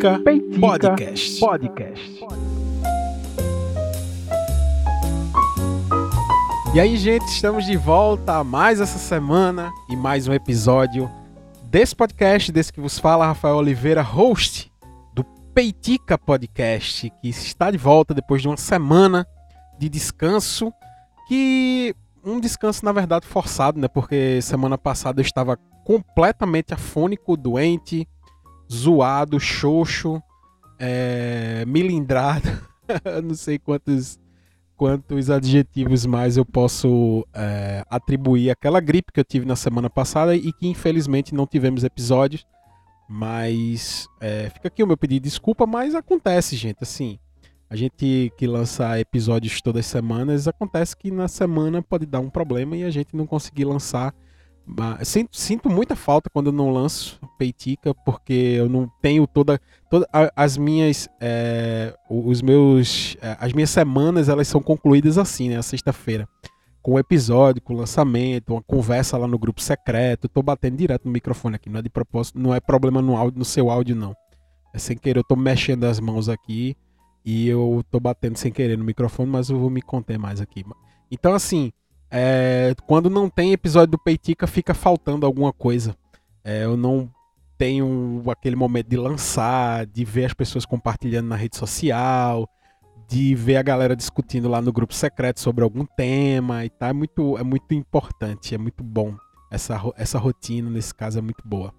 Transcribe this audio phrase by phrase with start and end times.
[0.00, 1.40] Peitica, Peitica Podcast.
[1.40, 2.24] Podcast.
[6.74, 11.10] E aí, gente, estamos de volta mais essa semana e mais um episódio
[11.64, 14.72] desse podcast, desse que vos fala Rafael Oliveira, host
[15.12, 15.22] do
[15.54, 19.26] Peitica Podcast, que está de volta depois de uma semana
[19.78, 20.72] de descanso,
[21.28, 21.94] que
[22.24, 23.86] um descanso na verdade forçado, né?
[23.86, 28.08] Porque semana passada eu estava completamente afônico, doente,
[28.72, 30.22] zoado, xoxo,
[30.78, 32.48] é, milindrado,
[33.22, 34.18] não sei quantos,
[34.76, 40.34] quantos adjetivos mais eu posso é, atribuir àquela gripe que eu tive na semana passada
[40.34, 42.46] e que infelizmente não tivemos episódios.
[43.12, 46.78] Mas é, fica aqui o meu pedido de desculpa, mas acontece, gente.
[46.80, 47.18] Assim,
[47.68, 52.30] a gente que lança episódios todas as semanas, acontece que na semana pode dar um
[52.30, 54.14] problema e a gente não conseguir lançar
[55.04, 60.06] Sinto, sinto, muita falta quando eu não lanço Peitica, porque eu não tenho toda, toda
[60.36, 66.28] as minhas é, os meus é, as minhas semanas elas são concluídas assim, né, sexta-feira,
[66.82, 70.28] com o episódio, com o lançamento, uma conversa lá no grupo secreto.
[70.28, 73.38] Tô batendo direto no microfone aqui, não é de propósito, não é problema no áudio,
[73.38, 74.14] no seu áudio não.
[74.74, 76.76] É sem querer, eu tô mexendo as mãos aqui
[77.24, 80.64] e eu tô batendo sem querer no microfone, mas eu vou me conter mais aqui.
[81.10, 81.72] Então assim,
[82.10, 85.96] é, quando não tem episódio do Peitica, fica faltando alguma coisa.
[86.42, 87.08] É, eu não
[87.56, 92.48] tenho aquele momento de lançar, de ver as pessoas compartilhando na rede social,
[93.08, 96.88] de ver a galera discutindo lá no grupo secreto sobre algum tema e tá.
[96.88, 99.14] É muito, é muito importante, é muito bom.
[99.50, 101.72] Essa, essa rotina, nesse caso, é muito boa.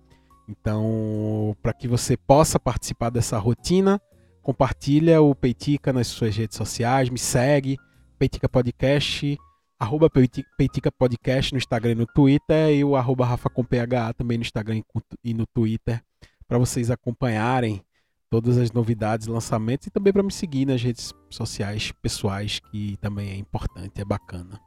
[0.48, 4.00] Então, para que você possa participar dessa rotina,
[4.42, 7.78] compartilha o Peitica nas suas redes sociais, me segue,
[8.20, 9.38] Peitica Podcast
[9.82, 14.38] arroba Peitica Podcast no Instagram e no Twitter e o arroba Rafa com PHA também
[14.38, 14.84] no Instagram
[15.24, 16.04] e no Twitter
[16.48, 17.84] para vocês acompanharem
[18.30, 23.32] todas as novidades, lançamentos e também para me seguir nas redes sociais pessoais que também
[23.32, 24.62] é importante, é bacana.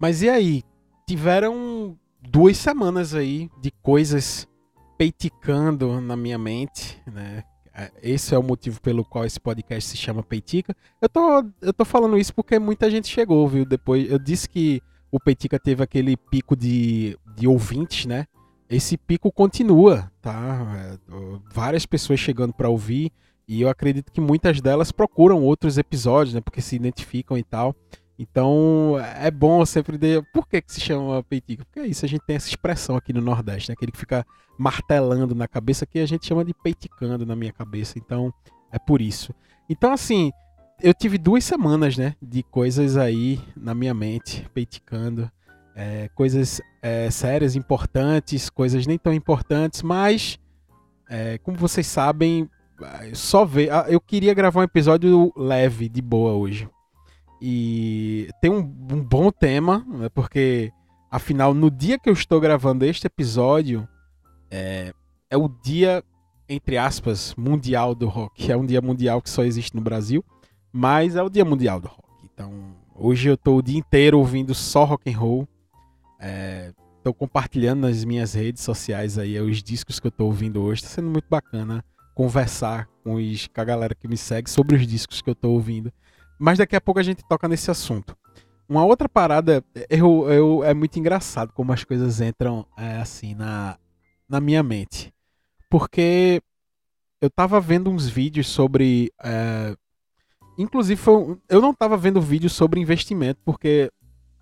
[0.00, 0.62] Mas e aí?
[1.06, 4.48] Tiveram duas semanas aí de coisas
[4.96, 7.44] peiticando na minha mente, né?
[7.76, 10.76] É, esse é o motivo pelo qual esse podcast se chama Peitica.
[11.02, 13.64] Eu tô, eu tô falando isso porque muita gente chegou, viu?
[13.64, 14.80] Depois eu disse que
[15.10, 18.26] o Peitica teve aquele pico de, de ouvintes, né?
[18.70, 20.66] Esse pico continua, tá?
[20.76, 20.98] É,
[21.52, 23.12] várias pessoas chegando para ouvir
[23.46, 26.40] e eu acredito que muitas delas procuram outros episódios, né?
[26.40, 27.74] Porque se identificam e tal.
[28.18, 30.22] Então é bom sempre de.
[30.32, 31.64] Por que, que se chama peitica?
[31.64, 33.74] Porque é isso, a gente tem essa expressão aqui no Nordeste, né?
[33.74, 34.24] aquele que fica
[34.56, 37.98] martelando na cabeça, que a gente chama de peiticando na minha cabeça.
[37.98, 38.32] Então
[38.70, 39.34] é por isso.
[39.68, 40.30] Então, assim,
[40.80, 42.14] eu tive duas semanas, né?
[42.22, 45.30] De coisas aí na minha mente, peiticando.
[45.76, 50.38] É, coisas é, sérias, importantes, coisas nem tão importantes, mas
[51.10, 52.48] é, como vocês sabem,
[53.12, 53.72] só ver.
[53.72, 56.68] Ah, eu queria gravar um episódio leve, de boa hoje
[57.46, 60.72] e tem um, um bom tema, né, porque
[61.10, 63.86] afinal, no dia que eu estou gravando este episódio,
[64.50, 64.94] é,
[65.28, 66.02] é o dia,
[66.48, 68.50] entre aspas, mundial do rock.
[68.50, 70.24] É um dia mundial que só existe no Brasil,
[70.72, 72.08] mas é o dia mundial do rock.
[72.32, 72.50] Então,
[72.94, 75.48] hoje eu estou o dia inteiro ouvindo só rock and roll.
[76.18, 76.72] É,
[77.18, 80.80] compartilhando nas minhas redes sociais aí os discos que eu estou ouvindo hoje.
[80.80, 81.84] Está sendo muito bacana
[82.14, 85.52] conversar com, os, com a galera que me segue sobre os discos que eu estou
[85.52, 85.92] ouvindo.
[86.38, 88.16] Mas daqui a pouco a gente toca nesse assunto.
[88.68, 93.78] Uma outra parada, eu, eu, é muito engraçado como as coisas entram é, assim na,
[94.28, 95.12] na minha mente.
[95.68, 96.42] Porque
[97.20, 99.12] eu tava vendo uns vídeos sobre.
[99.22, 99.76] É,
[100.58, 103.90] inclusive, foi, eu não tava vendo vídeos sobre investimento, porque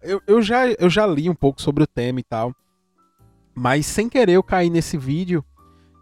[0.02, 2.54] eu, eu, já, eu já li um pouco sobre o tema e tal.
[3.54, 5.44] Mas sem querer eu caí nesse vídeo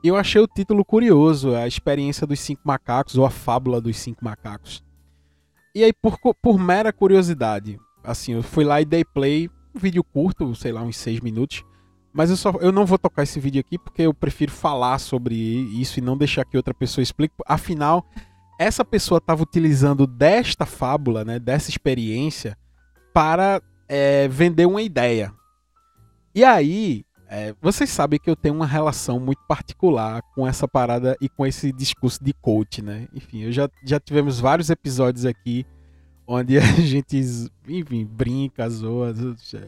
[0.03, 3.99] e eu achei o título curioso: A Experiência dos Cinco Macacos ou A Fábula dos
[3.99, 4.83] Cinco Macacos.
[5.75, 10.03] E aí, por, por mera curiosidade, assim, eu fui lá e dei play, um vídeo
[10.03, 11.65] curto, sei lá, uns seis minutos.
[12.13, 15.35] Mas eu, só, eu não vou tocar esse vídeo aqui porque eu prefiro falar sobre
[15.35, 17.35] isso e não deixar que outra pessoa explique.
[17.47, 18.05] Afinal,
[18.59, 22.59] essa pessoa estava utilizando desta fábula, né, dessa experiência,
[23.15, 25.33] para é, vender uma ideia.
[26.35, 31.17] E aí, é, vocês sabem que eu tenho uma relação muito particular com essa parada
[31.21, 33.07] e com esse discurso de coach, né?
[33.15, 35.65] Enfim, eu já, já tivemos vários episódios aqui
[36.27, 37.17] onde a gente,
[37.69, 39.15] enfim, brinca, zoa,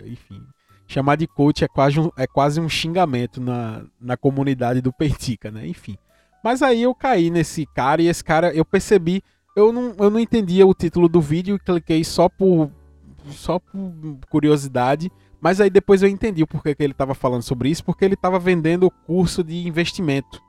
[0.04, 0.42] enfim.
[0.88, 5.48] Chamar de coach é quase um, é quase um xingamento na, na comunidade do Peitica,
[5.52, 5.64] né?
[5.64, 5.96] Enfim.
[6.42, 9.22] Mas aí eu caí nesse cara e esse cara, eu percebi,
[9.54, 12.72] eu não, eu não entendia o título do vídeo e cliquei só por,
[13.30, 13.92] só por
[14.28, 18.04] curiosidade mas aí depois eu entendi o porquê que ele estava falando sobre isso, porque
[18.04, 20.40] ele estava vendendo o curso de investimento.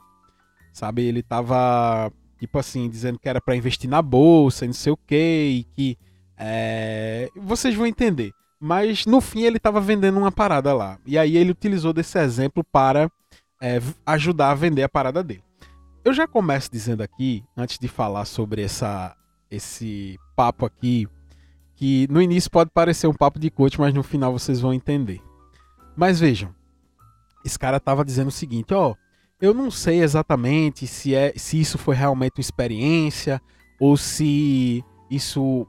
[0.71, 4.97] Sabe, ele estava tipo assim, dizendo que era para investir na bolsa, não sei o
[4.97, 5.97] que, e que
[6.37, 7.29] é...
[7.35, 8.31] vocês vão entender.
[8.59, 10.99] Mas no fim ele estava vendendo uma parada lá.
[11.07, 13.09] E aí ele utilizou desse exemplo para
[13.59, 15.43] é, ajudar a vender a parada dele.
[16.05, 19.15] Eu já começo dizendo aqui, antes de falar sobre essa,
[19.49, 21.07] esse papo aqui,
[21.83, 25.21] que no início pode parecer um papo de coach, mas no final vocês vão entender.
[25.97, 26.55] Mas vejam,
[27.43, 28.95] esse cara estava dizendo o seguinte, ó,
[29.41, 33.41] eu não sei exatamente se é se isso foi realmente uma experiência
[33.81, 34.81] ou se
[35.11, 35.67] isso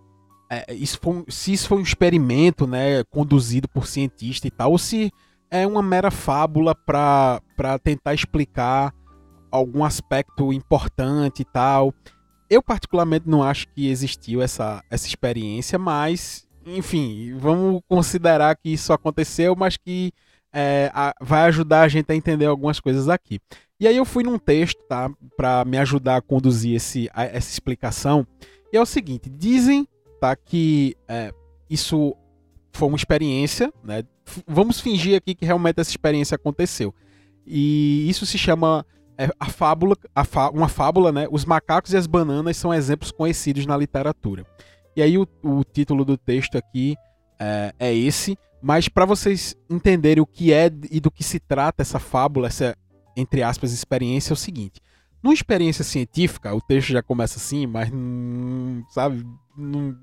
[0.49, 4.79] é, isso foi, se isso foi um experimento, né, conduzido por cientista e tal, ou
[4.79, 5.11] se
[5.51, 7.41] é uma mera fábula para
[7.83, 8.95] tentar explicar
[9.51, 11.93] algum aspecto importante e tal.
[12.49, 18.93] Eu, particularmente, não acho que existiu essa, essa experiência, mas, enfim, vamos considerar que isso
[18.93, 20.13] aconteceu, mas que
[20.53, 23.41] é, a, vai ajudar a gente a entender algumas coisas aqui.
[23.81, 27.51] E aí eu fui num texto, tá, para me ajudar a conduzir esse, a, essa
[27.51, 28.27] explicação.
[28.73, 29.87] E é o seguinte: dizem,
[30.21, 31.33] tá, que é,
[31.69, 32.15] isso
[32.73, 34.05] foi uma experiência, né?
[34.47, 36.95] Vamos fingir aqui que realmente essa experiência aconteceu.
[37.47, 38.87] E isso se chama
[39.19, 41.27] é, a fábula, a uma fábula, né?
[41.31, 44.45] Os macacos e as bananas são exemplos conhecidos na literatura.
[44.97, 46.97] E aí o, o título do texto aqui
[47.39, 51.83] é, é esse, mas para vocês entenderem o que é e do que se trata
[51.83, 52.77] essa fábula, essa
[53.17, 54.81] entre aspas experiência é o seguinte:
[55.23, 59.25] numa experiência científica, o texto já começa assim, mas hum, sabe,
[59.57, 59.97] não,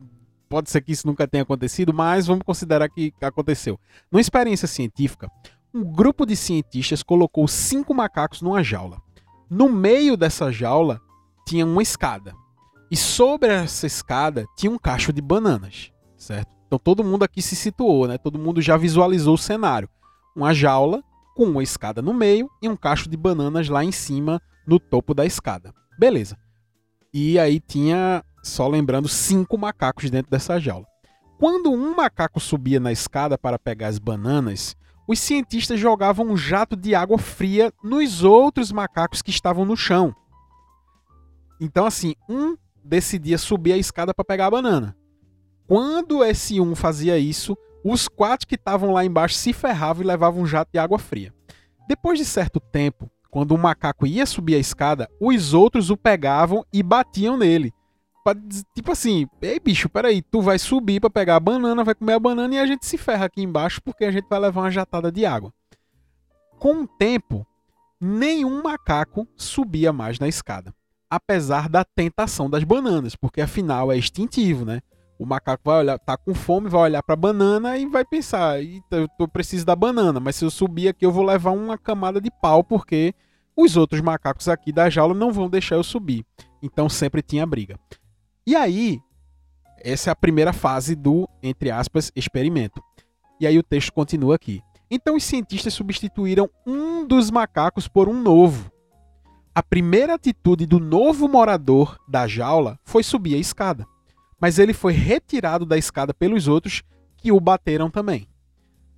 [0.50, 3.80] pode ser que isso nunca tenha acontecido, mas vamos considerar que aconteceu.
[4.12, 5.30] Numa experiência científica,
[5.74, 9.02] um grupo de cientistas colocou cinco macacos numa jaula.
[9.50, 11.00] No meio dessa jaula
[11.46, 12.34] tinha uma escada.
[12.90, 16.52] E sobre essa escada tinha um cacho de bananas, certo?
[16.68, 18.18] Então todo mundo aqui se situou, né?
[18.18, 19.90] Todo mundo já visualizou o cenário.
[20.36, 21.04] Uma jaula
[21.36, 25.14] com uma escada no meio e um cacho de bananas lá em cima, no topo
[25.14, 25.74] da escada.
[25.98, 26.38] Beleza.
[27.14, 30.86] E aí tinha só lembrando, cinco macacos dentro dessa jaula.
[31.38, 34.76] Quando um macaco subia na escada para pegar as bananas,
[35.12, 40.16] os cientistas jogavam um jato de água fria nos outros macacos que estavam no chão.
[41.60, 44.96] Então, assim, um decidia subir a escada para pegar a banana.
[45.68, 50.44] Quando esse um fazia isso, os quatro que estavam lá embaixo se ferravam e levavam
[50.44, 51.34] um jato de água fria.
[51.90, 56.66] Depois de certo tempo, quando um macaco ia subir a escada, os outros o pegavam
[56.72, 57.74] e batiam nele.
[58.76, 62.20] Tipo assim, ei bicho, peraí, tu vai subir para pegar a banana, vai comer a
[62.20, 65.12] banana e a gente se ferra aqui embaixo porque a gente vai levar uma jatada
[65.12, 65.52] de água.
[66.60, 67.46] Com o tempo,
[68.00, 70.74] nenhum macaco subia mais na escada,
[71.10, 74.82] apesar da tentação das bananas, porque afinal é instintivo, né?
[75.18, 79.08] O macaco vai olhar, tá com fome, vai olhar para banana e vai pensar, eu,
[79.20, 82.30] eu preciso da banana, mas se eu subir aqui eu vou levar uma camada de
[82.42, 83.14] pau porque
[83.56, 86.26] os outros macacos aqui da jaula não vão deixar eu subir.
[86.62, 87.78] Então sempre tinha briga.
[88.46, 89.00] E aí,
[89.84, 92.82] essa é a primeira fase do, entre aspas, experimento.
[93.40, 94.62] E aí o texto continua aqui.
[94.90, 98.72] Então os cientistas substituíram um dos macacos por um novo.
[99.54, 103.86] A primeira atitude do novo morador da jaula foi subir a escada,
[104.40, 106.84] mas ele foi retirado da escada pelos outros
[107.18, 108.28] que o bateram também.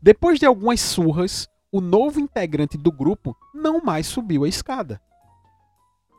[0.01, 5.01] Depois de algumas surras, o novo integrante do grupo não mais subiu a escada.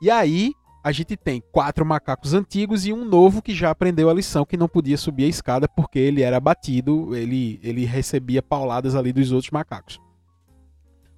[0.00, 0.52] E aí
[0.84, 4.54] a gente tem quatro macacos antigos e um novo que já aprendeu a lição que
[4.54, 9.32] não podia subir a escada porque ele era batido, ele, ele recebia pauladas ali dos
[9.32, 9.98] outros macacos.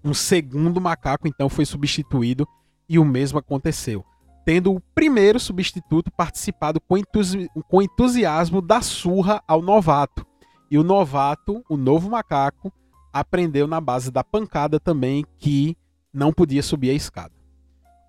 [0.04, 2.46] Um segundo macaco então foi substituído
[2.88, 4.04] e o mesmo aconteceu,
[4.44, 10.24] tendo o primeiro substituto participado com, entusi com entusiasmo da surra ao novato.
[10.70, 12.72] E o novato, o novo macaco,
[13.12, 15.76] aprendeu na base da pancada também que
[16.12, 17.34] não podia subir a escada.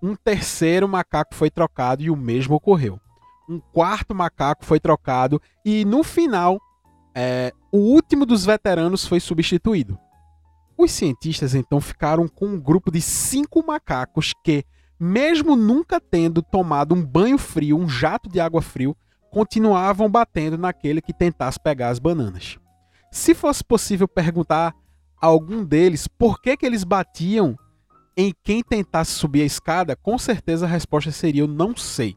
[0.02, 3.00] Um terceiro macaco foi trocado e o mesmo ocorreu.
[3.48, 6.60] Um quarto macaco foi trocado e no final
[7.14, 9.98] é, o último dos veteranos foi substituído.
[10.76, 14.64] Os cientistas então ficaram com um grupo de cinco macacos que,
[15.00, 18.96] mesmo nunca tendo tomado um banho frio, um jato de água frio,
[19.32, 22.58] continuavam batendo naquele que tentasse pegar as bananas.
[23.10, 24.72] Se fosse possível perguntar
[25.20, 27.58] a algum deles por que, que eles batiam
[28.20, 32.16] em quem tentasse subir a escada, com certeza a resposta seria eu não sei.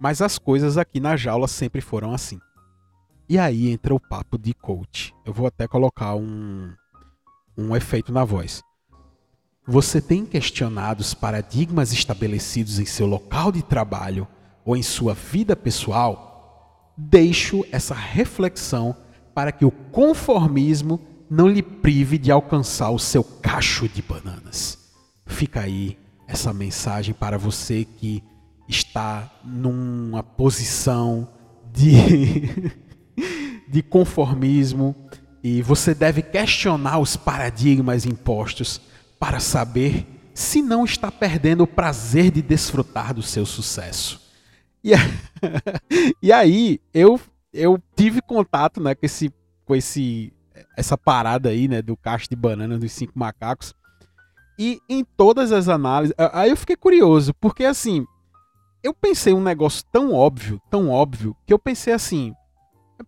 [0.00, 2.40] Mas as coisas aqui na jaula sempre foram assim.
[3.28, 5.14] E aí entra o papo de coach.
[5.26, 6.72] Eu vou até colocar um,
[7.56, 8.62] um efeito na voz.
[9.66, 14.26] Você tem questionado os paradigmas estabelecidos em seu local de trabalho
[14.64, 16.94] ou em sua vida pessoal?
[16.96, 18.96] Deixo essa reflexão
[19.34, 24.81] para que o conformismo não lhe prive de alcançar o seu cacho de bananas.
[25.32, 25.98] Fica aí
[26.28, 28.22] essa mensagem para você que
[28.68, 31.28] está numa posição
[31.72, 32.72] de,
[33.68, 34.94] de conformismo
[35.42, 38.80] e você deve questionar os paradigmas impostos
[39.18, 44.20] para saber se não está perdendo o prazer de desfrutar do seu sucesso.
[44.84, 44.92] E,
[46.22, 47.20] e aí eu,
[47.52, 49.32] eu tive contato né, com, esse,
[49.64, 50.32] com esse,
[50.76, 53.74] essa parada aí né, do cacho de banana dos cinco macacos.
[54.58, 56.14] E em todas as análises.
[56.32, 58.06] Aí eu fiquei curioso, porque assim.
[58.82, 62.34] Eu pensei um negócio tão óbvio, tão óbvio, que eu pensei assim.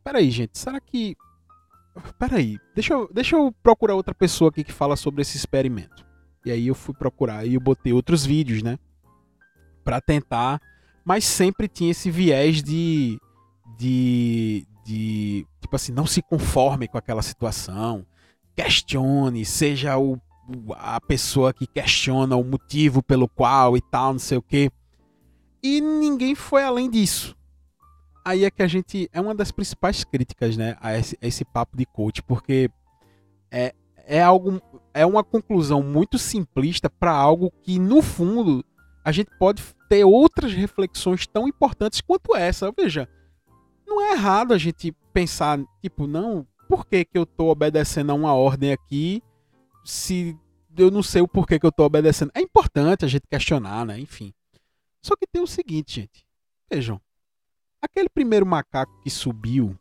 [0.02, 1.16] Peraí, gente, será que.
[2.18, 6.04] Peraí, deixa eu, deixa eu procurar outra pessoa aqui que fala sobre esse experimento.
[6.44, 8.78] E aí eu fui procurar e eu botei outros vídeos, né?
[9.82, 10.60] Pra tentar.
[11.04, 13.18] Mas sempre tinha esse viés de.
[13.78, 14.66] De.
[14.84, 18.06] de tipo assim, não se conforme com aquela situação.
[18.54, 20.20] Questione, seja o,
[20.76, 24.70] a pessoa que questiona o motivo pelo qual e tal, não sei o quê.
[25.62, 27.36] E ninguém foi além disso.
[28.24, 29.08] Aí é que a gente.
[29.12, 30.76] É uma das principais críticas, né?
[30.80, 32.70] A esse, a esse papo de coach, porque
[33.50, 33.74] é,
[34.06, 34.60] é algo
[34.94, 38.64] é uma conclusão muito simplista para algo que no fundo
[39.04, 42.72] a gente pode ter outras reflexões tão importantes quanto essa.
[42.72, 43.08] Veja,
[43.86, 48.14] não é errado a gente pensar, tipo, não, por que, que eu estou obedecendo a
[48.14, 49.22] uma ordem aqui
[49.85, 50.37] se
[50.76, 52.33] eu não sei o porquê que eu estou obedecendo?
[52.35, 53.99] É importante a gente questionar, né?
[54.00, 54.33] Enfim.
[55.03, 56.26] Só que tem o seguinte, gente.
[56.71, 57.00] Vejam.
[57.81, 59.79] Aquele primeiro macaco que subiu,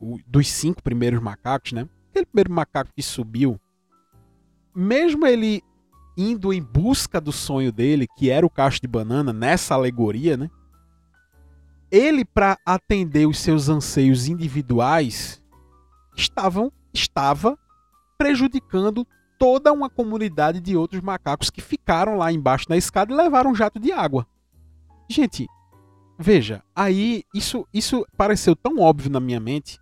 [0.00, 1.88] o, dos cinco primeiros macacos, né?
[2.10, 3.60] aquele primeiro macaco que subiu,
[4.74, 5.62] mesmo ele
[6.16, 10.50] indo em busca do sonho dele, que era o cacho de banana, nessa alegoria, né?
[11.90, 15.42] Ele, para atender os seus anseios individuais,
[16.16, 17.58] estavam, estava
[18.18, 19.06] prejudicando
[19.38, 23.54] toda uma comunidade de outros macacos que ficaram lá embaixo na escada e levaram um
[23.54, 24.26] jato de água.
[25.08, 25.46] Gente,
[26.18, 29.78] veja, aí isso, isso pareceu tão óbvio na minha mente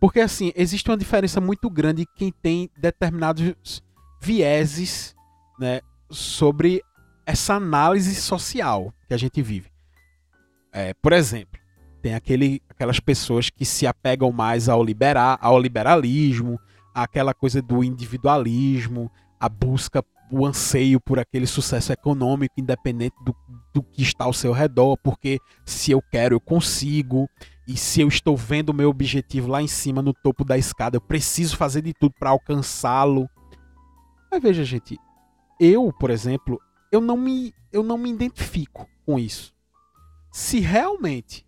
[0.00, 3.82] porque, assim, existe uma diferença muito grande quem tem determinados
[4.20, 5.14] vieses
[5.58, 5.80] né,
[6.10, 6.82] sobre
[7.26, 9.70] essa análise social que a gente vive.
[10.72, 11.58] É, por exemplo,
[12.00, 16.60] tem aquele, aquelas pessoas que se apegam mais ao, liberar, ao liberalismo,
[16.94, 23.34] aquela coisa do individualismo, a busca, o anseio por aquele sucesso econômico, independente do,
[23.72, 27.28] do que está ao seu redor, porque se eu quero, eu consigo.
[27.66, 30.96] E se eu estou vendo o meu objetivo lá em cima, no topo da escada,
[30.96, 33.28] eu preciso fazer de tudo para alcançá-lo.
[34.30, 34.98] Mas veja, gente,
[35.60, 36.58] eu, por exemplo,
[36.90, 39.54] eu não me, eu não me identifico com isso.
[40.32, 41.46] Se realmente,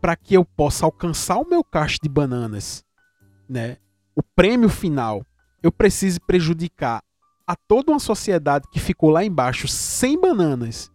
[0.00, 2.84] para que eu possa alcançar o meu cacho de bananas,
[3.48, 3.76] né,
[4.14, 5.24] o prêmio final,
[5.62, 7.02] eu preciso prejudicar
[7.46, 10.90] a toda uma sociedade que ficou lá embaixo sem bananas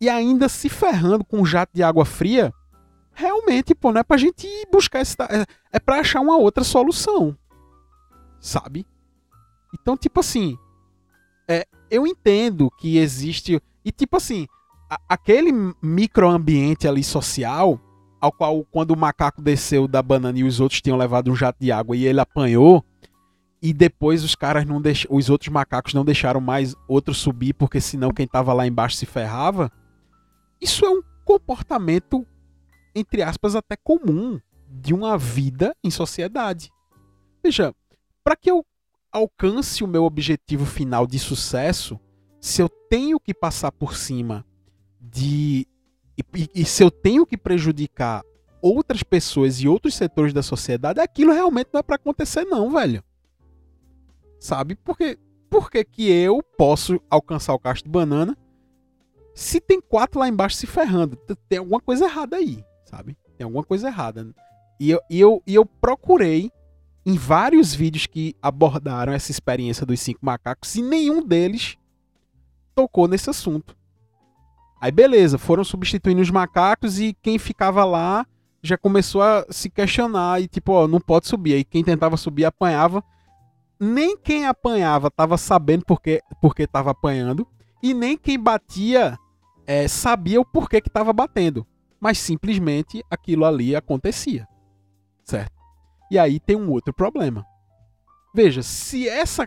[0.00, 2.52] e ainda se ferrando com um jato de água fria,
[3.12, 5.16] realmente, pô, não é pra gente ir buscar esse.
[5.22, 7.36] É, é pra achar uma outra solução.
[8.40, 8.86] Sabe?
[9.72, 10.58] Então, tipo assim.
[11.48, 13.62] É, eu entendo que existe.
[13.84, 14.46] E, tipo assim,
[14.90, 17.80] a, aquele microambiente ali social,
[18.24, 21.58] ao qual, quando o macaco desceu da banana e os outros tinham levado um jato
[21.60, 22.84] de água e ele apanhou.
[23.62, 25.06] E depois os caras não deix...
[25.08, 29.06] os outros macacos não deixaram mais outro subir, porque senão quem tava lá embaixo se
[29.06, 29.70] ferrava.
[30.60, 32.26] Isso é um comportamento
[32.94, 36.70] entre aspas, até comum de uma vida em sociedade.
[37.42, 37.74] Veja,
[38.22, 38.64] para que eu
[39.12, 41.98] alcance o meu objetivo final de sucesso,
[42.40, 44.44] se eu tenho que passar por cima
[45.00, 45.66] de.
[46.16, 48.22] E, e, se eu tenho que prejudicar
[48.62, 53.02] outras pessoas e outros setores da sociedade, aquilo realmente não é para acontecer, não, velho.
[54.38, 54.76] Sabe?
[54.76, 55.18] Porque,
[55.50, 58.36] por que, que eu posso alcançar o cacho de banana
[59.34, 61.16] se tem quatro lá embaixo se ferrando?
[61.48, 63.16] Tem alguma coisa errada aí sabe?
[63.36, 64.28] Tem alguma coisa errada.
[64.78, 66.50] E eu, e eu, e eu procurei
[67.04, 71.76] em vários vídeos que abordaram essa experiência dos cinco macacos e nenhum deles
[72.74, 73.76] tocou nesse assunto.
[74.84, 78.26] Aí beleza, foram substituindo os macacos e quem ficava lá
[78.62, 81.54] já começou a se questionar e tipo, ó, não pode subir.
[81.54, 83.02] Aí quem tentava subir apanhava.
[83.80, 87.46] Nem quem apanhava estava sabendo porque porque estava apanhando
[87.82, 89.18] e nem quem batia
[89.66, 91.66] é, sabia o porquê que estava batendo
[92.04, 94.46] mas simplesmente aquilo ali acontecia.
[95.24, 95.54] Certo?
[96.10, 97.46] E aí tem um outro problema.
[98.34, 99.46] Veja, se essa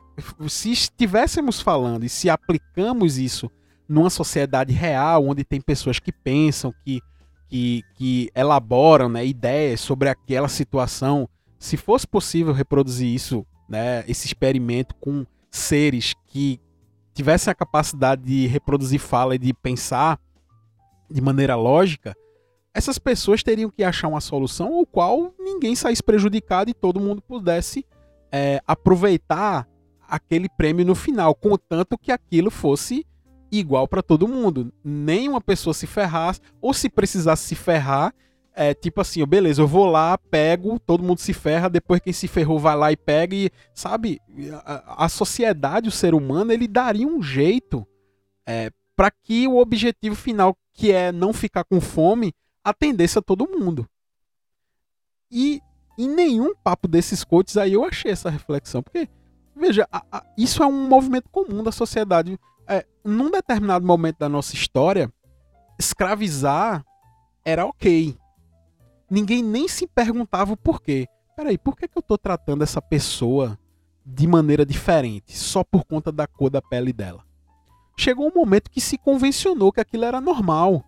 [0.49, 3.47] se estivéssemos falando e se aplicamos isso
[3.87, 7.01] numa sociedade real, onde tem pessoas que pensam, que,
[7.49, 11.27] que, que elaboram né, ideias sobre aquela situação,
[11.59, 16.59] se fosse possível reproduzir isso, né, esse experimento com seres que
[17.13, 20.19] tivessem a capacidade de reproduzir fala e de pensar
[21.09, 22.15] de maneira lógica,
[22.73, 27.21] essas pessoas teriam que achar uma solução ao qual ninguém saísse prejudicado e todo mundo
[27.21, 27.83] pudesse
[28.31, 29.67] é, aproveitar
[30.07, 33.05] aquele prêmio no final, contanto que aquilo fosse
[33.51, 34.71] igual para todo mundo.
[34.83, 38.13] Nem uma pessoa se ferrasse, ou se precisasse se ferrar,
[38.59, 42.27] é tipo assim, beleza, eu vou lá, pego, todo mundo se ferra, depois quem se
[42.27, 44.19] ferrou vai lá e pega e, sabe,
[44.65, 47.85] a, a sociedade, o ser humano, ele daria um jeito
[48.47, 53.47] é, para que o objetivo final, que é não ficar com fome, atendesse a todo
[53.47, 53.87] mundo.
[55.29, 55.61] E
[55.95, 59.07] em nenhum papo desses coaches aí eu achei essa reflexão, porque,
[59.55, 62.39] veja, a, a, isso é um movimento comum da sociedade.
[62.67, 65.11] É, num determinado momento da nossa história,
[65.79, 66.85] escravizar
[67.45, 68.17] era ok
[69.09, 71.07] ninguém nem se perguntava o porquê.
[71.35, 73.57] Peraí, por que, que eu tô tratando essa pessoa
[74.05, 77.23] de maneira diferente, só por conta da cor da pele dela?
[77.97, 80.83] Chegou um momento que se convencionou que aquilo era normal.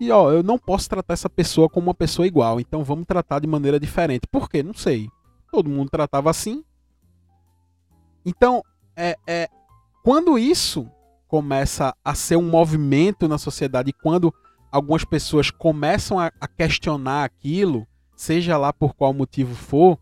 [0.00, 3.38] E ó, eu não posso tratar essa pessoa como uma pessoa igual, então vamos tratar
[3.38, 4.26] de maneira diferente.
[4.30, 4.62] Por quê?
[4.62, 5.08] Não sei.
[5.50, 6.64] Todo mundo tratava assim.
[8.24, 8.62] Então,
[8.96, 9.48] é, é
[10.02, 10.90] quando isso
[11.34, 14.32] começa a ser um movimento na sociedade, quando
[14.70, 19.98] algumas pessoas começam a, a questionar aquilo, seja lá por qual motivo for,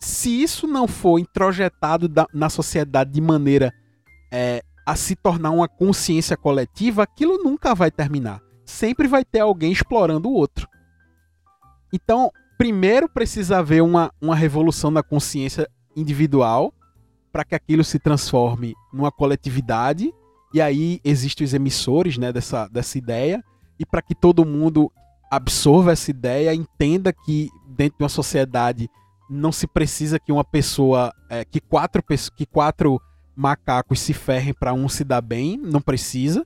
[0.00, 3.70] se isso não for introjetado da, na sociedade de maneira
[4.32, 8.40] é, a se tornar uma consciência coletiva, aquilo nunca vai terminar.
[8.64, 10.66] Sempre vai ter alguém explorando o outro.
[11.92, 16.72] Então, primeiro precisa haver uma, uma revolução da consciência individual
[17.36, 20.10] para que aquilo se transforme numa coletividade
[20.54, 23.44] e aí existem os emissores né, dessa, dessa ideia,
[23.78, 24.90] e para que todo mundo
[25.30, 28.88] absorva essa ideia, entenda que dentro de uma sociedade
[29.28, 32.02] não se precisa que uma pessoa, é, que, quatro,
[32.34, 32.98] que quatro
[33.36, 36.42] macacos se ferrem para um se dar bem, não precisa.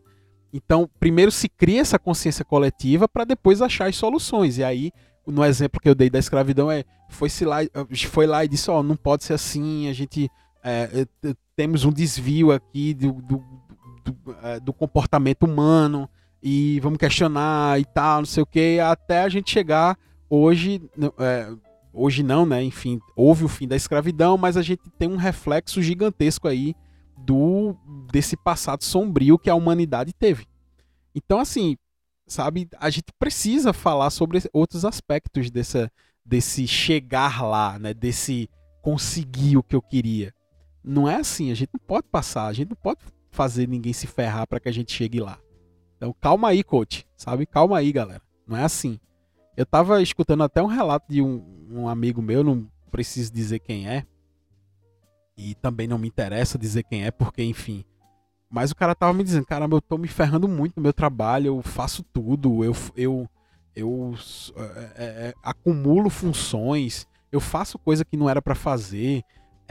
[0.52, 4.58] Então, primeiro se cria essa consciência coletiva para depois achar as soluções.
[4.58, 4.91] E aí,
[5.25, 7.58] no exemplo que eu dei da escravidão, é foi, lá,
[8.08, 10.28] foi lá e disse: Ó, oh, não pode ser assim, a gente
[10.62, 11.06] é,
[11.56, 13.44] temos um desvio aqui do, do,
[14.04, 16.08] do, é, do, comportamento humano
[16.42, 20.82] e vamos questionar e tal, não sei o que, até a gente chegar hoje,
[21.18, 21.52] é,
[21.92, 22.62] hoje não, né?
[22.62, 26.75] Enfim, houve o fim da escravidão, mas a gente tem um reflexo gigantesco aí
[27.16, 27.76] do
[28.10, 30.46] desse passado sombrio que a humanidade teve.
[31.14, 31.76] Então, assim,
[32.26, 35.90] sabe, a gente precisa falar sobre outros aspectos dessa,
[36.25, 37.92] desse chegar lá, né?
[37.92, 38.49] Desse
[38.80, 40.32] conseguir o que eu queria.
[40.82, 44.06] Não é assim, a gente não pode passar, a gente não pode fazer ninguém se
[44.06, 45.38] ferrar para que a gente chegue lá.
[45.97, 47.45] Então, calma aí, coach, sabe?
[47.47, 48.23] Calma aí, galera.
[48.47, 48.99] Não é assim.
[49.56, 53.88] Eu tava escutando até um relato de um, um amigo meu, não preciso dizer quem
[53.88, 54.06] é.
[55.36, 57.84] E também não me interessa dizer quem é, porque, enfim.
[58.50, 61.47] Mas o cara tava me dizendo, caramba, eu tô me ferrando muito no meu trabalho,
[61.47, 63.28] eu faço tudo, eu, eu,
[63.76, 64.14] eu
[64.56, 69.23] é, é, acumulo funções, eu faço coisa que não era para fazer,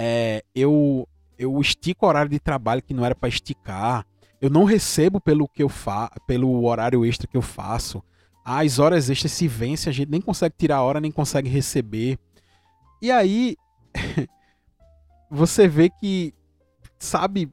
[0.02, 1.06] é, eu,
[1.38, 4.06] eu estico o horário de trabalho que não era para esticar,
[4.40, 8.02] eu não recebo pelo que eu fa pelo horário extra que eu faço.
[8.46, 12.18] As horas extras se vencem, a gente nem consegue tirar a hora, nem consegue receber.
[13.02, 13.58] E aí
[15.30, 16.34] você vê que,
[16.98, 17.52] sabe,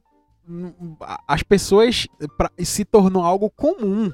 [1.27, 2.07] as pessoas
[2.37, 4.09] pra, se tornou algo comum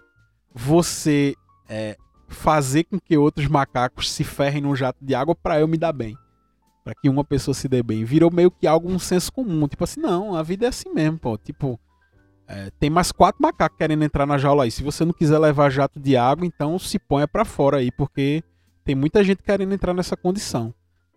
[0.52, 1.36] você
[1.70, 1.96] é,
[2.28, 5.94] fazer com que outros macacos se ferrem num jato de água para eu me dar
[5.94, 6.18] bem.
[6.84, 8.04] Para que uma pessoa se dê bem.
[8.04, 9.68] Virou meio que algo um senso comum.
[9.68, 11.38] Tipo assim, não, a vida é assim mesmo, pô.
[11.38, 11.80] Tipo,
[12.48, 14.72] é, tem mais quatro macacos querendo entrar na jaula aí.
[14.72, 18.44] Se você não quiser levar jato de água, então se ponha para fora aí, porque
[18.84, 20.74] tem muita gente querendo entrar nessa condição.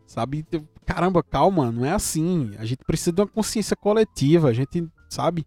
[0.07, 0.47] Sabe?
[0.85, 2.53] Caramba, calma, não é assim.
[2.59, 4.49] A gente precisa de uma consciência coletiva.
[4.49, 5.45] A gente, sabe?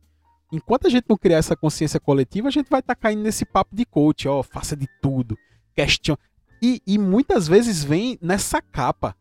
[0.51, 3.45] Enquanto a gente não criar essa consciência coletiva, a gente vai estar tá caindo nesse
[3.45, 5.37] papo de coach, ó, faça de tudo,
[5.75, 6.19] questione.
[6.61, 9.15] E, e muitas vezes vem nessa capa.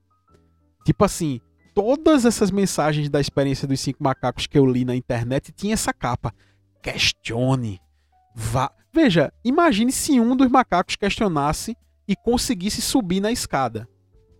[0.88, 1.38] Tipo assim,
[1.74, 5.92] todas essas mensagens da experiência dos cinco macacos que eu li na internet tinha essa
[5.92, 6.32] capa
[6.80, 7.78] questione.
[8.34, 8.72] Vá.
[8.90, 11.76] Veja, imagine se um dos macacos questionasse
[12.08, 13.86] e conseguisse subir na escada.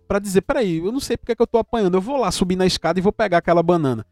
[0.07, 2.55] para dizer, peraí, eu não sei porque que eu tô apanhando, eu vou lá subir
[2.55, 4.03] na escada e vou pegar aquela banana.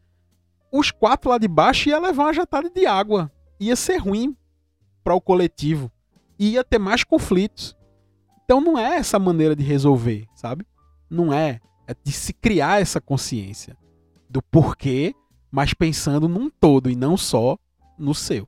[0.70, 3.32] Os quatro lá de baixo ia levar uma jatada de água.
[3.58, 4.36] Ia ser ruim
[5.02, 5.90] para o coletivo.
[6.38, 7.76] Ia ter mais conflitos.
[8.44, 10.64] Então não é essa maneira de resolver, sabe?
[11.10, 11.58] Não é.
[11.88, 13.74] É de se criar essa consciência
[14.28, 15.14] do porquê,
[15.50, 17.58] mas pensando num todo e não só
[17.98, 18.46] no seu.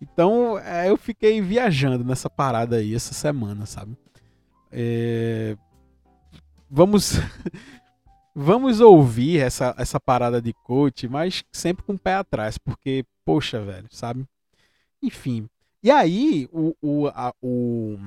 [0.00, 3.96] Então, é, eu fiquei viajando nessa parada aí essa semana, sabe?
[4.70, 5.56] É...
[6.70, 7.14] Vamos.
[8.32, 13.60] vamos ouvir essa, essa parada de coach, mas sempre com o pé atrás, porque, poxa,
[13.60, 14.24] velho, sabe?
[15.02, 15.48] Enfim.
[15.82, 17.98] E aí, o, o, a, o,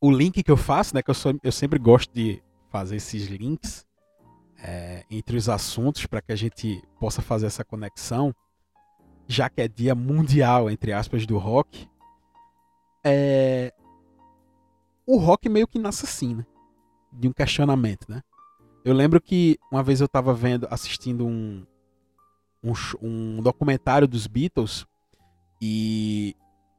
[0.00, 1.02] o link que eu faço, né?
[1.02, 3.86] Que eu, sou, eu sempre gosto de fazer esses links
[4.58, 8.34] é, entre os assuntos para que a gente possa fazer essa conexão,
[9.28, 11.86] já que é dia mundial, entre aspas, do rock.
[13.04, 13.74] É,
[15.06, 16.46] o rock meio que nasce assim, né?
[17.12, 18.22] De um questionamento, né?
[18.84, 21.66] Eu lembro que uma vez eu estava vendo, assistindo um,
[22.64, 24.86] um, um, documentário dos Beatles
[25.60, 26.34] e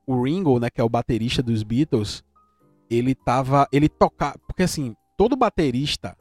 [0.06, 2.24] o Ringo, né, que é o baterista dos Beatles,
[2.90, 6.18] ele tava, ele toca, porque assim, todo baterista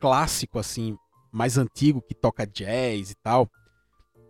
[0.00, 0.96] clássico assim,
[1.32, 3.48] mais antigo que toca jazz e tal,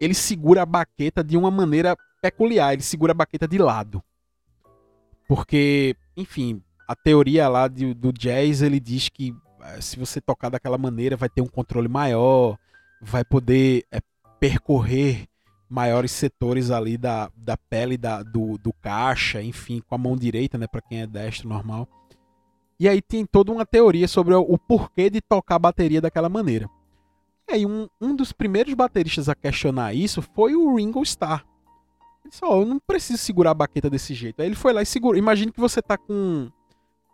[0.01, 4.03] ele segura a baqueta de uma maneira peculiar, ele segura a baqueta de lado.
[5.29, 10.49] Porque, enfim, a teoria lá de, do jazz, ele diz que eh, se você tocar
[10.49, 12.57] daquela maneira, vai ter um controle maior,
[13.01, 14.01] vai poder é,
[14.41, 15.27] percorrer
[15.69, 20.57] maiores setores ali da, da pele da, do, do caixa, enfim, com a mão direita,
[20.57, 21.87] né, para quem é destro normal.
[22.79, 26.69] E aí tem toda uma teoria sobre o, porquê de tocar a bateria daquela maneira.
[27.49, 31.45] E aí um, um dos primeiros bateristas a questionar isso foi o Ringo Starr.
[32.23, 34.41] Ele disse, oh, eu não preciso segurar a baqueta desse jeito.
[34.41, 35.17] Aí ele foi lá e segurou.
[35.17, 36.51] Imagine que você tá com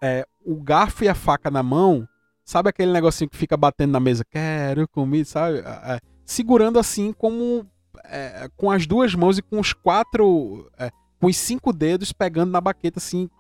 [0.03, 2.07] é, o garfo e a faca na mão
[2.45, 4.25] Sabe aquele negocinho que fica batendo na mesa?
[4.25, 5.59] Quero comida, sabe?
[5.61, 7.67] É, segurando assim como
[8.05, 12.51] é, com as duas mãos e com os quatro, é, com os cinco dedos pegando
[12.51, 13.31] na baqueta assim,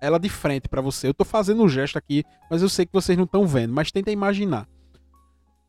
[0.00, 1.08] ela de frente para você.
[1.08, 3.90] Eu tô fazendo um gesto aqui, mas eu sei que vocês não estão vendo, mas
[3.90, 4.68] tenta imaginar.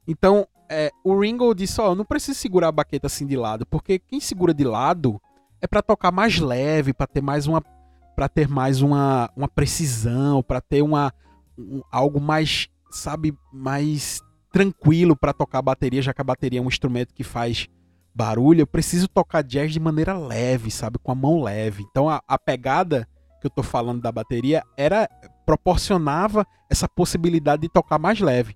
[0.08, 3.65] Então, é, o Ringo disse, ó, oh, não precisa segurar a baqueta assim de lado,
[3.65, 5.22] porque quem segura de lado
[5.62, 7.63] é para tocar mais leve, para ter mais uma
[8.15, 11.13] para ter mais uma, uma precisão, para ter uma
[11.58, 16.68] um, algo mais, sabe, mais tranquilo para tocar bateria, já que a bateria é um
[16.68, 17.68] instrumento que faz
[18.13, 21.84] barulho, eu preciso tocar jazz de maneira leve, sabe, com a mão leve.
[21.89, 23.06] Então a, a pegada
[23.45, 25.08] que eu tô falando da bateria era
[25.45, 28.55] proporcionava essa possibilidade de tocar mais leve.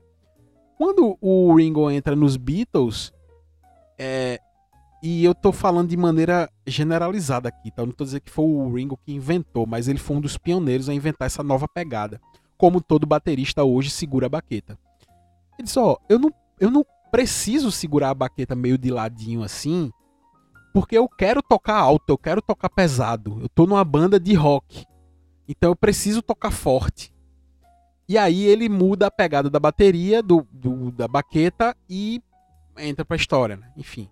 [0.78, 3.14] Quando o Ringo entra nos Beatles,
[3.98, 4.40] é,
[5.04, 7.86] e eu tô falando de maneira generalizada aqui, tá?
[7.86, 10.90] Não tô dizendo que foi o Ringo que inventou, mas ele foi um dos pioneiros
[10.90, 12.20] a inventar essa nova pegada
[12.58, 14.78] como todo baterista hoje segura a baqueta.
[15.58, 19.90] Ele disse: Ó, eu não, eu não preciso segurar a baqueta meio de ladinho assim,
[20.74, 23.40] porque eu quero tocar alto, eu quero tocar pesado.
[23.42, 24.86] Eu tô numa banda de rock,
[25.48, 27.14] então eu preciso tocar forte.
[28.08, 32.22] E aí ele muda a pegada da bateria, do, do da baqueta e
[32.78, 33.72] entra pra história, né?
[33.78, 34.10] Enfim.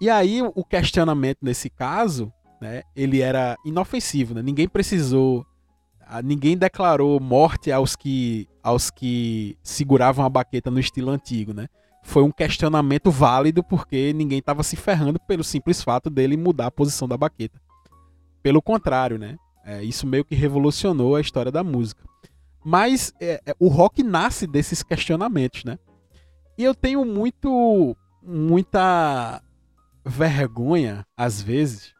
[0.00, 2.82] E aí o questionamento nesse caso, né?
[2.96, 4.42] Ele era inofensivo, né?
[4.42, 5.46] Ninguém precisou
[6.22, 11.68] ninguém declarou morte aos que, aos que seguravam a baqueta no estilo antigo, né?
[12.04, 16.70] Foi um questionamento válido porque ninguém estava se ferrando pelo simples fato dele mudar a
[16.70, 17.58] posição da baqueta.
[18.42, 19.36] Pelo contrário, né?
[19.64, 22.04] É, isso meio que revolucionou a história da música.
[22.62, 25.78] Mas é, é, o rock nasce desses questionamentos, né?
[26.58, 29.42] E eu tenho muito, muita
[30.04, 31.94] vergonha, às vezes,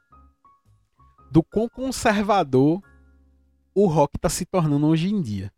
[1.31, 2.81] do quão conservador
[3.75, 5.51] o rock tá se tornando hoje em dia.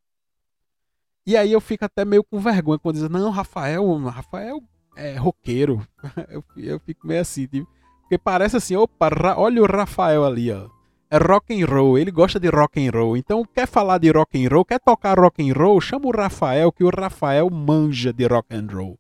[1.27, 4.63] E aí eu fico até meio com vergonha quando dizem, não, Rafael, Rafael
[4.97, 5.87] é roqueiro.
[6.31, 7.69] eu, eu fico meio assim, tipo,
[8.03, 10.69] porque parece assim, opa, olha o Rafael ali, ó.
[11.11, 13.17] É rock and roll, ele gosta de rock and roll.
[13.17, 16.71] Então, quer falar de rock and roll, quer tocar rock and roll, chama o Rafael,
[16.71, 18.99] que o Rafael manja de rock and roll.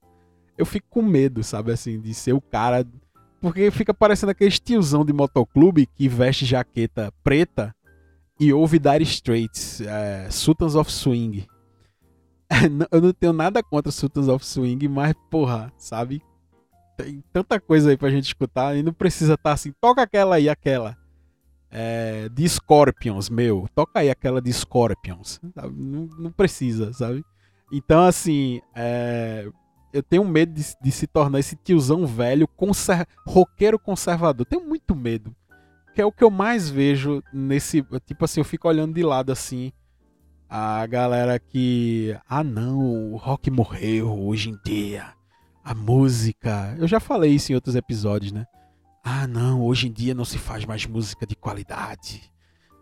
[0.59, 2.85] Eu fico com medo, sabe assim, de ser o cara,
[3.41, 7.75] porque fica parecendo aquele tiozão de motoclube que veste jaqueta preta
[8.41, 11.47] e ouve Dire Straits, é, Sultans of Swing.
[12.90, 16.22] eu não tenho nada contra Sultans of Swing, mas, porra, sabe?
[16.96, 20.37] Tem tanta coisa aí pra gente escutar e não precisa estar tá assim, toca aquela
[20.37, 20.96] aí, aquela.
[21.70, 25.40] É, de Scorpions, meu, toca aí aquela de Scorpions.
[25.54, 27.24] Não, não, precisa, sabe?
[27.70, 29.46] Então, assim, é,
[29.92, 34.46] eu tenho medo de, de, se tornar esse tiozão velho, conser roqueiro conservador.
[34.46, 35.35] Tenho muito medo
[35.96, 37.82] que é o que eu mais vejo nesse.
[38.04, 39.72] Tipo assim, eu fico olhando de lado assim.
[40.48, 42.16] A galera que.
[42.28, 45.12] Ah, não, o rock morreu hoje em dia.
[45.64, 46.74] A música.
[46.78, 48.46] Eu já falei isso em outros episódios, né?
[49.02, 52.30] Ah, não, hoje em dia não se faz mais música de qualidade.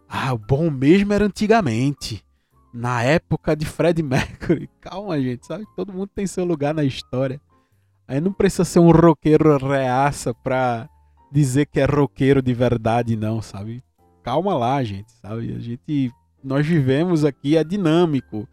[0.09, 2.25] Ah, o bom mesmo era antigamente.
[2.73, 4.69] Na época de Fred Mercury.
[4.81, 5.65] Calma, gente, sabe?
[5.77, 7.41] Todo mundo tem seu lugar na história.
[8.07, 10.89] Aí não precisa ser um roqueiro reaça pra
[11.33, 13.83] dizer que é roqueiro de verdade, não, sabe?
[14.23, 15.55] Calma lá, gente, sabe?
[15.55, 16.13] A gente.
[16.45, 18.47] Nós vivemos aqui, é dinâmico.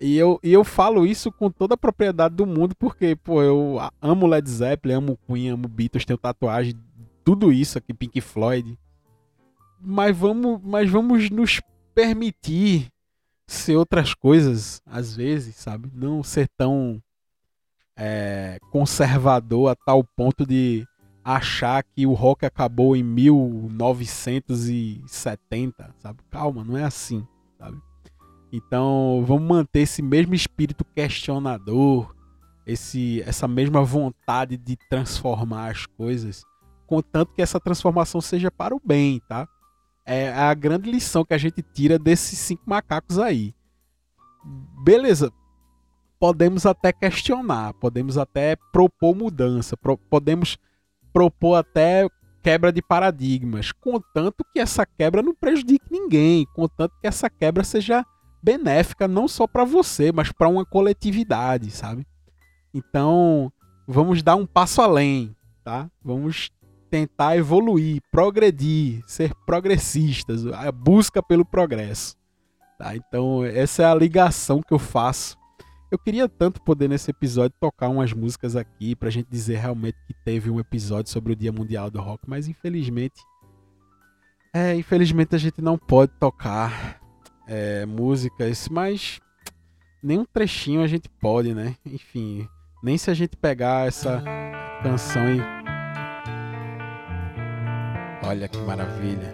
[0.00, 3.78] E eu, e eu falo isso com toda a propriedade do mundo, porque, pô, eu
[4.00, 6.74] amo Led Zeppelin, amo Queen, amo Beatles, tenho tatuagem,
[7.22, 8.76] tudo isso aqui, Pink Floyd.
[9.80, 11.60] Mas vamos, mas vamos nos
[11.94, 12.88] permitir
[13.46, 15.90] ser outras coisas, às vezes, sabe?
[15.94, 17.00] Não ser tão
[17.96, 20.86] é, conservador a tal ponto de
[21.24, 26.18] achar que o rock acabou em 1970, sabe?
[26.30, 27.26] Calma, não é assim,
[27.58, 27.80] sabe?
[28.52, 32.14] Então, vamos manter esse mesmo espírito questionador,
[32.66, 36.44] esse, essa mesma vontade de transformar as coisas,
[36.86, 39.48] contanto que essa transformação seja para o bem, tá?
[40.06, 43.54] É a grande lição que a gente tira desses cinco macacos aí.
[44.84, 45.32] Beleza,
[46.20, 50.58] podemos até questionar, podemos até propor mudança, pro, podemos
[51.12, 52.08] propor até
[52.44, 58.04] quebra de paradigmas, contanto que essa quebra não prejudique ninguém, contanto que essa quebra seja
[58.42, 62.06] benéfica não só para você, mas para uma coletividade, sabe?
[62.74, 63.50] Então,
[63.88, 65.90] vamos dar um passo além, tá?
[66.04, 66.50] Vamos
[66.90, 72.14] tentar evoluir, progredir, ser progressistas, a busca pelo progresso.
[72.78, 72.94] Tá?
[72.94, 75.38] Então, essa é a ligação que eu faço.
[75.94, 80.12] Eu queria tanto poder nesse episódio tocar umas músicas aqui pra gente dizer realmente que
[80.24, 83.14] teve um episódio sobre o Dia Mundial do Rock, mas infelizmente
[84.52, 87.00] é, infelizmente a gente não pode tocar
[87.46, 89.20] é, músicas, mas
[90.02, 91.76] nem um trechinho a gente pode, né?
[91.86, 92.44] Enfim,
[92.82, 94.20] nem se a gente pegar essa
[94.82, 95.40] canção e
[98.26, 99.32] Olha que maravilha.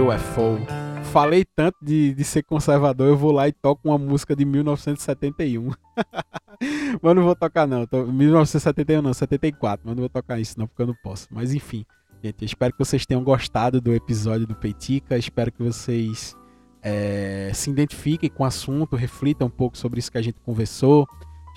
[0.00, 0.93] UFO.
[1.04, 5.70] Falei tanto de, de ser conservador, eu vou lá e toco uma música de 1971.
[7.00, 7.86] mas não vou tocar não.
[7.86, 9.82] Tô, 1971 não, 74.
[9.84, 11.28] Mas não vou tocar isso não, porque eu não posso.
[11.30, 11.84] Mas enfim,
[12.22, 15.16] gente, espero que vocês tenham gostado do episódio do Peitica.
[15.16, 16.36] Espero que vocês
[16.82, 21.06] é, se identifiquem com o assunto, reflitam um pouco sobre isso que a gente conversou.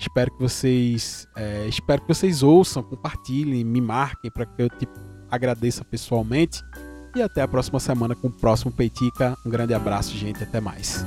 [0.00, 4.98] Espero que vocês, é, espero que vocês ouçam, compartilhem, me marquem para que eu tipo,
[5.28, 6.62] agradeça pessoalmente.
[7.14, 9.36] E até a próxima semana com o próximo Peitica.
[9.44, 10.42] Um grande abraço, gente.
[10.42, 11.04] Até mais.